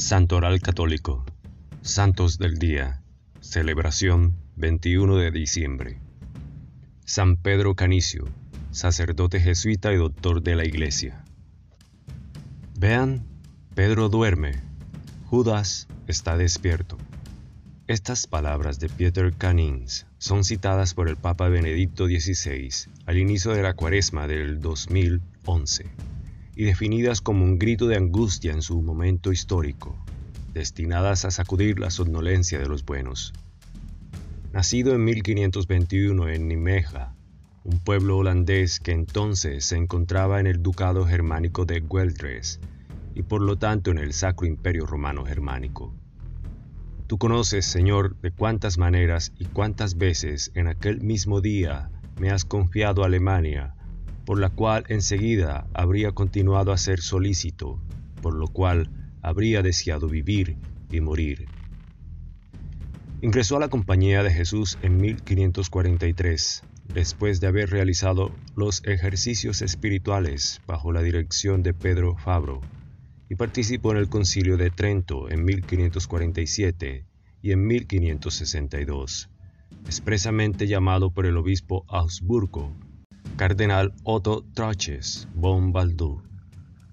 Santoral 0.00 0.60
Católico. 0.60 1.26
Santos 1.82 2.38
del 2.38 2.56
Día. 2.56 3.02
Celebración 3.40 4.34
21 4.56 5.16
de 5.16 5.30
diciembre. 5.30 6.00
San 7.04 7.36
Pedro 7.36 7.74
Canicio, 7.74 8.24
sacerdote 8.70 9.40
jesuita 9.40 9.92
y 9.92 9.96
doctor 9.96 10.42
de 10.42 10.56
la 10.56 10.64
Iglesia. 10.64 11.22
Vean, 12.78 13.26
Pedro 13.74 14.08
duerme, 14.08 14.62
Judas 15.26 15.86
está 16.06 16.38
despierto. 16.38 16.96
Estas 17.86 18.26
palabras 18.26 18.80
de 18.80 18.88
Peter 18.88 19.34
Canins 19.36 20.06
son 20.16 20.44
citadas 20.44 20.94
por 20.94 21.10
el 21.10 21.18
Papa 21.18 21.50
Benedicto 21.50 22.06
XVI 22.06 22.70
al 23.04 23.18
inicio 23.18 23.52
de 23.52 23.62
la 23.62 23.74
cuaresma 23.74 24.26
del 24.26 24.60
2011 24.60 25.90
y 26.56 26.64
definidas 26.64 27.20
como 27.20 27.44
un 27.44 27.58
grito 27.58 27.86
de 27.86 27.96
angustia 27.96 28.52
en 28.52 28.62
su 28.62 28.80
momento 28.82 29.32
histórico, 29.32 29.96
destinadas 30.52 31.24
a 31.24 31.30
sacudir 31.30 31.78
la 31.78 31.90
somnolencia 31.90 32.58
de 32.58 32.68
los 32.68 32.84
buenos. 32.84 33.32
Nacido 34.52 34.94
en 34.94 35.04
1521 35.04 36.28
en 36.28 36.48
Nimeja, 36.48 37.14
un 37.62 37.78
pueblo 37.78 38.18
holandés 38.18 38.80
que 38.80 38.92
entonces 38.92 39.64
se 39.64 39.76
encontraba 39.76 40.40
en 40.40 40.46
el 40.46 40.62
ducado 40.62 41.06
germánico 41.06 41.66
de 41.66 41.80
Gueldres 41.80 42.58
y 43.14 43.22
por 43.22 43.42
lo 43.42 43.58
tanto 43.58 43.90
en 43.90 43.98
el 43.98 44.12
Sacro 44.12 44.46
Imperio 44.46 44.86
Romano 44.86 45.24
Germánico. 45.24 45.94
Tú 47.06 47.18
conoces, 47.18 47.66
Señor, 47.66 48.16
de 48.20 48.30
cuántas 48.30 48.78
maneras 48.78 49.32
y 49.38 49.44
cuántas 49.46 49.98
veces 49.98 50.52
en 50.54 50.68
aquel 50.68 51.00
mismo 51.00 51.40
día 51.40 51.90
me 52.18 52.30
has 52.30 52.44
confiado 52.44 53.04
Alemania, 53.04 53.74
por 54.30 54.38
la 54.38 54.50
cual 54.50 54.84
enseguida 54.86 55.66
habría 55.74 56.12
continuado 56.12 56.70
a 56.70 56.78
ser 56.78 57.00
solícito, 57.00 57.80
por 58.22 58.32
lo 58.32 58.46
cual 58.46 58.88
habría 59.22 59.60
deseado 59.60 60.06
vivir 60.06 60.56
y 60.88 61.00
morir. 61.00 61.48
Ingresó 63.22 63.56
a 63.56 63.58
la 63.58 63.66
Compañía 63.66 64.22
de 64.22 64.30
Jesús 64.30 64.78
en 64.82 64.98
1543, 64.98 66.62
después 66.94 67.40
de 67.40 67.48
haber 67.48 67.70
realizado 67.70 68.30
los 68.54 68.84
ejercicios 68.86 69.62
espirituales 69.62 70.62
bajo 70.64 70.92
la 70.92 71.02
dirección 71.02 71.64
de 71.64 71.74
Pedro 71.74 72.16
Fabro, 72.16 72.60
y 73.28 73.34
participó 73.34 73.90
en 73.90 73.98
el 73.98 74.08
Concilio 74.08 74.56
de 74.56 74.70
Trento 74.70 75.28
en 75.28 75.44
1547 75.44 77.04
y 77.42 77.50
en 77.50 77.66
1562, 77.66 79.28
expresamente 79.86 80.68
llamado 80.68 81.10
por 81.10 81.26
el 81.26 81.36
obispo 81.36 81.84
Augsburgo, 81.88 82.76
cardenal 83.40 83.94
Otto 84.04 84.44
Traches 84.52 85.26
von 85.34 85.72
Baldur. 85.72 86.24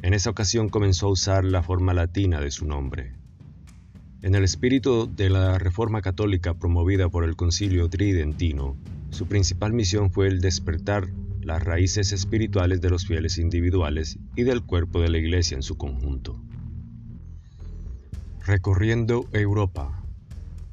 En 0.00 0.14
esa 0.14 0.30
ocasión 0.30 0.68
comenzó 0.68 1.08
a 1.08 1.10
usar 1.10 1.44
la 1.44 1.60
forma 1.60 1.92
latina 1.92 2.40
de 2.40 2.52
su 2.52 2.66
nombre. 2.66 3.14
En 4.22 4.36
el 4.36 4.44
espíritu 4.44 5.12
de 5.12 5.28
la 5.28 5.58
Reforma 5.58 6.02
Católica 6.02 6.54
promovida 6.54 7.08
por 7.08 7.24
el 7.24 7.34
Concilio 7.34 7.88
Tridentino, 7.88 8.76
su 9.10 9.26
principal 9.26 9.72
misión 9.72 10.12
fue 10.12 10.28
el 10.28 10.40
despertar 10.40 11.08
las 11.40 11.64
raíces 11.64 12.12
espirituales 12.12 12.80
de 12.80 12.90
los 12.90 13.08
fieles 13.08 13.38
individuales 13.38 14.16
y 14.36 14.44
del 14.44 14.62
cuerpo 14.62 15.00
de 15.00 15.08
la 15.08 15.18
Iglesia 15.18 15.56
en 15.56 15.64
su 15.64 15.76
conjunto. 15.76 16.40
Recorriendo 18.46 19.26
Europa. 19.32 20.00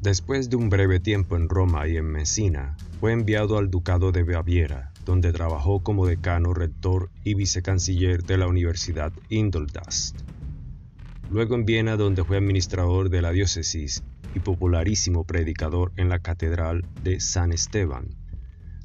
Después 0.00 0.48
de 0.48 0.54
un 0.54 0.68
breve 0.68 1.00
tiempo 1.00 1.34
en 1.34 1.48
Roma 1.48 1.88
y 1.88 1.96
en 1.96 2.06
Messina, 2.06 2.76
fue 3.00 3.10
enviado 3.10 3.58
al 3.58 3.68
Ducado 3.68 4.12
de 4.12 4.22
Baviera, 4.22 4.92
donde 5.06 5.32
trabajó 5.32 5.82
como 5.82 6.04
decano, 6.04 6.52
rector 6.52 7.10
y 7.22 7.34
vicecanciller 7.34 8.24
de 8.24 8.36
la 8.36 8.48
Universidad 8.48 9.12
Indoldast. 9.30 10.18
Luego 11.30 11.54
en 11.54 11.64
Viena, 11.64 11.96
donde 11.96 12.24
fue 12.24 12.36
administrador 12.36 13.08
de 13.08 13.22
la 13.22 13.30
diócesis 13.30 14.02
y 14.34 14.40
popularísimo 14.40 15.24
predicador 15.24 15.92
en 15.96 16.08
la 16.08 16.18
Catedral 16.18 16.84
de 17.04 17.20
San 17.20 17.52
Esteban, 17.52 18.08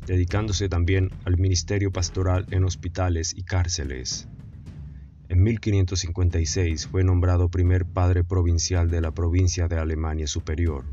dedicándose 0.05 0.69
también 0.69 1.09
al 1.25 1.37
ministerio 1.37 1.91
pastoral 1.91 2.45
en 2.51 2.65
hospitales 2.65 3.33
y 3.35 3.43
cárceles. 3.43 4.27
En 5.27 5.41
1556 5.41 6.87
fue 6.87 7.03
nombrado 7.03 7.49
primer 7.49 7.85
padre 7.85 8.23
provincial 8.23 8.91
de 8.91 9.01
la 9.01 9.11
provincia 9.11 9.67
de 9.67 9.77
Alemania 9.77 10.27
Superior. 10.27 10.85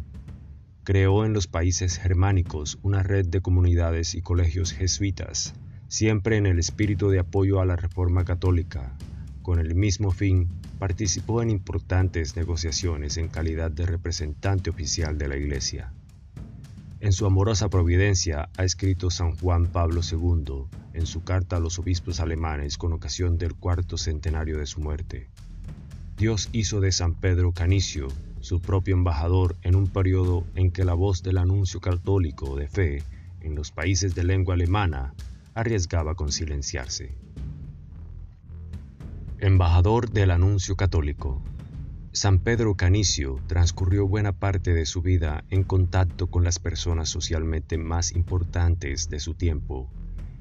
Creó 0.88 1.26
en 1.26 1.34
los 1.34 1.46
países 1.46 1.98
germánicos 1.98 2.78
una 2.80 3.02
red 3.02 3.26
de 3.26 3.42
comunidades 3.42 4.14
y 4.14 4.22
colegios 4.22 4.72
jesuitas, 4.72 5.52
siempre 5.86 6.38
en 6.38 6.46
el 6.46 6.58
espíritu 6.58 7.10
de 7.10 7.18
apoyo 7.18 7.60
a 7.60 7.66
la 7.66 7.76
Reforma 7.76 8.24
Católica. 8.24 8.96
Con 9.42 9.58
el 9.58 9.74
mismo 9.74 10.12
fin, 10.12 10.48
participó 10.78 11.42
en 11.42 11.50
importantes 11.50 12.36
negociaciones 12.36 13.18
en 13.18 13.28
calidad 13.28 13.70
de 13.70 13.84
representante 13.84 14.70
oficial 14.70 15.18
de 15.18 15.28
la 15.28 15.36
Iglesia. 15.36 15.92
En 17.00 17.12
su 17.12 17.26
amorosa 17.26 17.68
providencia 17.68 18.48
ha 18.56 18.64
escrito 18.64 19.10
San 19.10 19.36
Juan 19.36 19.66
Pablo 19.66 20.00
II 20.10 20.70
en 20.94 21.04
su 21.04 21.22
carta 21.22 21.56
a 21.56 21.60
los 21.60 21.78
obispos 21.78 22.18
alemanes 22.18 22.78
con 22.78 22.94
ocasión 22.94 23.36
del 23.36 23.54
cuarto 23.54 23.98
centenario 23.98 24.56
de 24.56 24.64
su 24.64 24.80
muerte. 24.80 25.28
Dios 26.16 26.48
hizo 26.52 26.80
de 26.80 26.92
San 26.92 27.12
Pedro 27.12 27.52
Canicio 27.52 28.08
su 28.48 28.60
propio 28.60 28.94
embajador 28.94 29.56
en 29.60 29.76
un 29.76 29.88
periodo 29.88 30.42
en 30.54 30.70
que 30.70 30.86
la 30.86 30.94
voz 30.94 31.22
del 31.22 31.36
anuncio 31.36 31.80
católico 31.80 32.56
de 32.56 32.66
fe 32.66 33.02
en 33.42 33.54
los 33.54 33.72
países 33.72 34.14
de 34.14 34.24
lengua 34.24 34.54
alemana 34.54 35.12
arriesgaba 35.52 36.14
con 36.14 36.32
silenciarse. 36.32 37.14
Embajador 39.38 40.08
del 40.12 40.30
anuncio 40.30 40.76
católico 40.76 41.42
San 42.12 42.38
Pedro 42.38 42.74
Canicio 42.74 43.38
transcurrió 43.48 44.08
buena 44.08 44.32
parte 44.32 44.72
de 44.72 44.86
su 44.86 45.02
vida 45.02 45.44
en 45.50 45.62
contacto 45.62 46.28
con 46.28 46.42
las 46.42 46.58
personas 46.58 47.10
socialmente 47.10 47.76
más 47.76 48.12
importantes 48.12 49.10
de 49.10 49.20
su 49.20 49.34
tiempo 49.34 49.90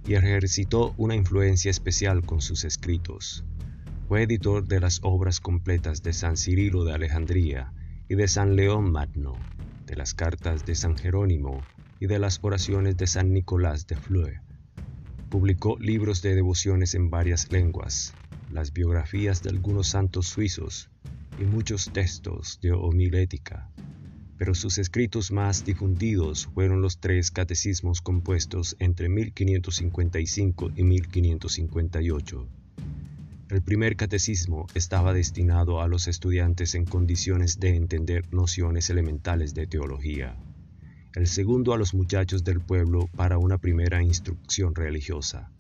y 0.08 0.14
ejercitó 0.14 0.94
una 0.96 1.16
influencia 1.16 1.72
especial 1.72 2.26
con 2.26 2.40
sus 2.40 2.64
escritos. 2.64 3.44
Fue 4.08 4.24
editor 4.24 4.66
de 4.66 4.80
las 4.80 5.02
obras 5.04 5.42
completas 5.42 6.04
de 6.04 6.14
San 6.14 6.38
Cirilo 6.38 6.86
de 6.86 6.94
Alejandría 6.94 7.74
y 8.10 8.16
de 8.16 8.28
San 8.28 8.56
León 8.56 8.92
Magno, 8.92 9.38
de 9.86 9.96
las 9.96 10.14
cartas 10.14 10.66
de 10.66 10.76
San 10.76 10.98
Jerónimo 10.98 11.62
y 12.00 12.08
de 12.08 12.20
las 12.20 12.40
oraciones 12.42 12.96
de 12.98 13.08
San 13.08 13.34
Nicolás 13.34 13.88
de 13.88 13.96
Fleur. 13.98 14.42
Publicó 15.30 15.78
libros 15.80 16.22
de 16.22 16.36
devociones 16.36 16.96
en 16.96 17.10
varias 17.10 17.52
lenguas, 17.52 18.16
las 18.52 18.72
biografías 18.72 19.44
de 19.44 19.50
algunos 19.50 19.90
santos 19.90 20.28
suizos 20.28 20.90
y 21.40 21.44
muchos 21.44 21.92
textos 21.92 22.60
de 22.62 22.72
homilética, 22.72 23.70
pero 24.38 24.56
sus 24.56 24.78
escritos 24.78 25.32
más 25.32 25.66
difundidos 25.66 26.48
fueron 26.54 26.82
los 26.82 27.00
tres 27.00 27.32
catecismos 27.32 28.02
compuestos 28.02 28.76
entre 28.80 29.10
1555 29.10 30.72
y 30.76 30.84
1558. 30.84 32.57
El 33.50 33.62
primer 33.62 33.96
catecismo 33.96 34.68
estaba 34.74 35.14
destinado 35.14 35.82
a 35.82 35.88
los 35.88 36.08
estudiantes 36.08 36.76
en 36.76 36.86
condiciones 36.86 37.60
de 37.60 37.76
entender 37.76 38.34
nociones 38.34 38.90
elementales 38.90 39.54
de 39.54 39.68
teología. 39.68 40.36
El 41.16 41.28
segundo 41.28 41.74
a 41.74 41.78
los 41.78 41.94
muchachos 41.94 42.44
del 42.44 42.60
pueblo 42.60 43.08
para 43.16 43.38
una 43.38 43.58
primera 43.58 44.04
instrucción 44.04 44.76
religiosa 44.76 45.52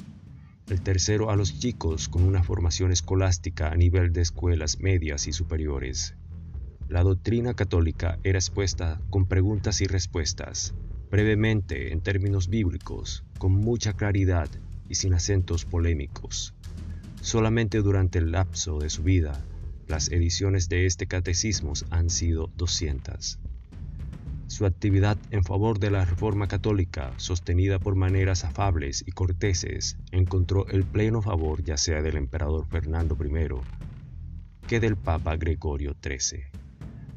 el 0.69 0.81
tercero 0.81 1.29
a 1.29 1.37
los 1.37 1.59
chicos 1.59 2.09
con 2.09 2.23
una 2.23 2.43
formación 2.43 2.91
escolástica 2.91 3.69
a 3.69 3.75
nivel 3.75 4.11
de 4.11 4.21
escuelas 4.21 4.79
medias 4.79 5.27
y 5.27 5.33
superiores. 5.33 6.15
La 6.89 7.03
doctrina 7.03 7.53
católica 7.53 8.19
era 8.23 8.37
expuesta 8.37 8.99
con 9.09 9.27
preguntas 9.27 9.79
y 9.79 9.85
respuestas, 9.85 10.73
brevemente 11.09 11.93
en 11.93 12.01
términos 12.01 12.49
bíblicos, 12.49 13.23
con 13.37 13.53
mucha 13.53 13.93
claridad 13.93 14.49
y 14.89 14.95
sin 14.95 15.13
acentos 15.13 15.63
polémicos. 15.63 16.53
Solamente 17.21 17.81
durante 17.81 18.19
el 18.19 18.31
lapso 18.31 18.79
de 18.79 18.89
su 18.89 19.03
vida, 19.03 19.43
las 19.87 20.11
ediciones 20.11 20.69
de 20.69 20.85
este 20.85 21.07
catecismo 21.07 21.73
han 21.89 22.09
sido 22.09 22.49
200. 22.55 23.39
Su 24.47 24.65
actividad 24.65 25.17
en 25.31 25.43
favor 25.43 25.77
de 25.77 25.91
la 25.91 26.05
Reforma 26.05 26.47
Católica, 26.47 27.13
sostenida 27.17 27.79
por 27.79 27.95
maneras 27.95 28.45
afables 28.45 29.03
y 29.05 29.11
corteses, 29.11 29.97
encontró 30.11 30.67
el 30.67 30.85
pleno 30.85 31.21
favor 31.21 31.63
ya 31.63 31.77
sea 31.77 32.01
del 32.01 32.15
emperador 32.15 32.65
Fernando 32.67 33.17
I 33.21 34.67
que 34.67 34.79
del 34.79 34.95
Papa 34.95 35.35
Gregorio 35.35 35.95
XIII. 36.01 36.43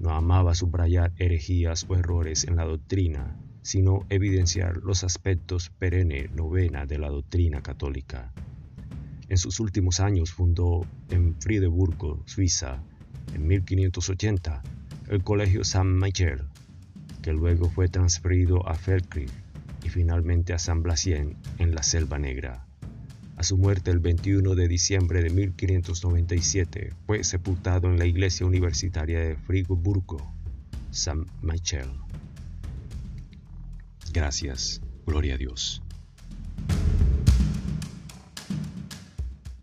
No 0.00 0.10
amaba 0.10 0.54
subrayar 0.54 1.12
herejías 1.18 1.86
o 1.88 1.94
errores 1.94 2.44
en 2.44 2.56
la 2.56 2.64
doctrina, 2.64 3.36
sino 3.62 4.06
evidenciar 4.08 4.78
los 4.78 5.04
aspectos 5.04 5.70
perenne 5.70 6.28
novena 6.34 6.86
de 6.86 6.98
la 6.98 7.10
doctrina 7.10 7.62
católica. 7.62 8.32
En 9.30 9.38
sus 9.38 9.60
últimos 9.60 10.00
años 10.00 10.32
fundó 10.32 10.84
en 11.08 11.40
Friedeburgo, 11.40 12.20
Suiza, 12.26 12.82
en 13.32 13.46
1580, 13.46 14.60
el 15.08 15.22
Colegio 15.22 15.62
San 15.62 15.96
Michel, 15.96 16.42
que 17.22 17.32
luego 17.32 17.70
fue 17.70 17.88
transferido 17.88 18.68
a 18.68 18.74
Feldkirch 18.74 19.30
y 19.84 19.88
finalmente 19.88 20.52
a 20.52 20.58
San 20.58 20.82
Blasien 20.82 21.36
en 21.58 21.76
la 21.76 21.84
Selva 21.84 22.18
Negra. 22.18 22.66
A 23.36 23.44
su 23.44 23.56
muerte 23.56 23.92
el 23.92 24.00
21 24.00 24.56
de 24.56 24.66
diciembre 24.66 25.22
de 25.22 25.30
1597 25.30 26.92
fue 27.06 27.22
sepultado 27.22 27.88
en 27.88 28.00
la 28.00 28.06
iglesia 28.06 28.46
universitaria 28.46 29.20
de 29.20 29.36
Friburgo, 29.36 30.28
San 30.90 31.26
Michel. 31.40 31.88
Gracias, 34.12 34.82
gloria 35.06 35.34
a 35.34 35.38
Dios. 35.38 35.84